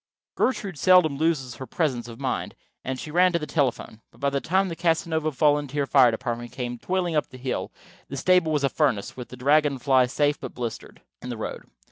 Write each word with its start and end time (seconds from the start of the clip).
Gertrude 0.33 0.79
seldom 0.79 1.15
loses 1.15 1.57
her 1.57 1.67
presence 1.67 2.07
of 2.07 2.19
mind, 2.19 2.55
and 2.83 2.99
she 2.99 3.11
ran 3.11 3.31
to 3.33 3.37
the 3.37 3.45
telephone. 3.45 4.01
But 4.09 4.19
by 4.19 4.31
the 4.31 4.41
time 4.41 4.67
the 4.67 4.75
Casanova 4.75 5.29
volunteer 5.29 5.85
fire 5.85 6.09
department 6.09 6.51
came 6.51 6.79
toiling 6.79 7.15
up 7.15 7.27
the 7.29 7.37
hill 7.37 7.71
the 8.07 8.17
stable 8.17 8.51
was 8.51 8.63
a 8.63 8.69
furnace, 8.69 9.15
with 9.15 9.29
the 9.29 9.37
Dragon 9.37 9.77
Fly 9.77 10.07
safe 10.07 10.39
but 10.39 10.55
blistered, 10.55 11.03
in 11.21 11.29
the 11.29 11.37
road. 11.37 11.65